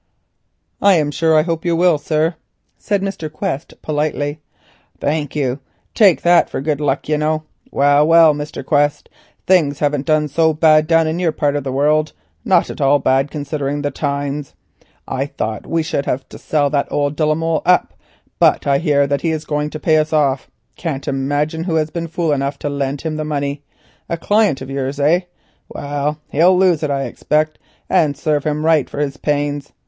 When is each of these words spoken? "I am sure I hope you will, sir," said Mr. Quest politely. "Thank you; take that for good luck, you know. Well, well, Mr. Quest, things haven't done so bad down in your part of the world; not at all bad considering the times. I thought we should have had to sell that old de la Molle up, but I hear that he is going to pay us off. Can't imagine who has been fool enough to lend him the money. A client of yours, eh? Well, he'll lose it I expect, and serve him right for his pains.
"I 0.81 0.95
am 0.95 1.11
sure 1.11 1.37
I 1.37 1.43
hope 1.43 1.63
you 1.63 1.75
will, 1.75 1.99
sir," 1.99 2.33
said 2.75 3.03
Mr. 3.03 3.31
Quest 3.31 3.79
politely. 3.83 4.39
"Thank 4.99 5.35
you; 5.35 5.59
take 5.93 6.23
that 6.23 6.49
for 6.49 6.59
good 6.59 6.81
luck, 6.81 7.07
you 7.07 7.19
know. 7.19 7.43
Well, 7.69 8.07
well, 8.07 8.33
Mr. 8.33 8.65
Quest, 8.65 9.09
things 9.45 9.77
haven't 9.77 10.07
done 10.07 10.27
so 10.27 10.55
bad 10.55 10.87
down 10.87 11.05
in 11.05 11.19
your 11.19 11.31
part 11.31 11.55
of 11.55 11.63
the 11.63 11.71
world; 11.71 12.13
not 12.43 12.71
at 12.71 12.81
all 12.81 12.97
bad 12.97 13.29
considering 13.29 13.83
the 13.83 13.91
times. 13.91 14.55
I 15.07 15.27
thought 15.27 15.67
we 15.67 15.83
should 15.83 16.07
have 16.07 16.21
had 16.21 16.29
to 16.31 16.39
sell 16.39 16.71
that 16.71 16.91
old 16.91 17.15
de 17.15 17.23
la 17.23 17.35
Molle 17.35 17.61
up, 17.63 17.93
but 18.39 18.65
I 18.65 18.79
hear 18.79 19.05
that 19.05 19.21
he 19.21 19.29
is 19.29 19.45
going 19.45 19.69
to 19.69 19.79
pay 19.79 19.97
us 19.97 20.11
off. 20.11 20.49
Can't 20.77 21.07
imagine 21.07 21.65
who 21.65 21.75
has 21.75 21.91
been 21.91 22.07
fool 22.07 22.31
enough 22.31 22.57
to 22.57 22.69
lend 22.69 23.01
him 23.01 23.17
the 23.17 23.23
money. 23.23 23.61
A 24.09 24.17
client 24.17 24.61
of 24.61 24.69
yours, 24.71 24.99
eh? 24.99 25.25
Well, 25.69 26.17
he'll 26.31 26.57
lose 26.57 26.81
it 26.81 26.89
I 26.89 27.03
expect, 27.03 27.59
and 27.87 28.17
serve 28.17 28.45
him 28.45 28.65
right 28.65 28.89
for 28.89 28.97
his 28.99 29.17
pains. 29.17 29.73